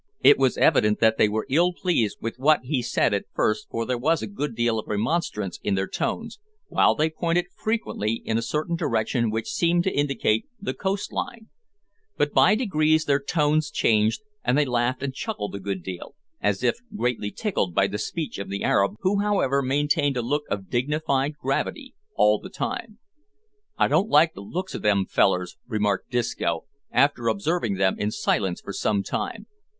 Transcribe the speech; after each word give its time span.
It 0.23 0.39
was 0.39 0.57
evident 0.57 0.99
that 0.99 1.19
they 1.19 1.29
were 1.29 1.45
ill 1.47 1.73
pleased 1.73 2.17
with 2.21 2.39
what 2.39 2.61
he 2.63 2.81
said 2.81 3.13
at 3.13 3.25
first 3.35 3.67
for 3.69 3.85
there 3.85 3.99
was 3.99 4.23
a 4.23 4.25
good 4.25 4.55
deal 4.55 4.79
of 4.79 4.87
remonstrance 4.87 5.59
in 5.63 5.75
their 5.75 5.87
tones, 5.87 6.39
while 6.69 6.95
they 6.95 7.07
pointed 7.11 7.45
frequently 7.55 8.19
in 8.25 8.35
a 8.35 8.41
certain 8.41 8.75
direction 8.75 9.29
which 9.29 9.47
seemed 9.51 9.83
to 9.83 9.91
indicate 9.95 10.47
the 10.59 10.73
coast 10.73 11.13
line; 11.13 11.49
but 12.17 12.33
by 12.33 12.55
degrees 12.55 13.05
their 13.05 13.19
tones 13.21 13.69
changed, 13.69 14.21
and 14.43 14.57
they 14.57 14.65
laughed 14.65 15.03
and 15.03 15.13
chuckled 15.13 15.53
a 15.53 15.59
good 15.59 15.83
deal, 15.83 16.15
as 16.41 16.63
if 16.63 16.79
greatly 16.95 17.29
tickled 17.29 17.75
by 17.75 17.85
the 17.85 17.99
speech 17.99 18.39
of 18.39 18.49
the 18.49 18.63
Arab, 18.63 18.95
who, 19.01 19.19
however, 19.19 19.61
maintained 19.61 20.17
a 20.17 20.23
look 20.23 20.45
of 20.49 20.67
dignified 20.67 21.33
gravity 21.39 21.93
all 22.15 22.39
the 22.39 22.49
time. 22.49 22.97
"I 23.77 23.87
don't 23.87 24.09
like 24.09 24.33
the 24.33 24.41
looks 24.41 24.73
o' 24.73 24.79
them 24.79 25.05
fellers," 25.05 25.57
remarked 25.67 26.09
Disco, 26.09 26.65
after 26.91 27.27
observing 27.27 27.75
them 27.75 27.99
in 27.99 28.09
silence 28.09 28.61
for 28.61 28.73
some 28.73 29.03
time. 29.03 29.45